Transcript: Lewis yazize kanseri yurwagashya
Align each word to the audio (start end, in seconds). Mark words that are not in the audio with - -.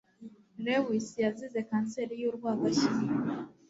Lewis 0.63 1.07
yazize 1.23 1.59
kanseri 1.69 2.13
yurwagashya 2.21 2.91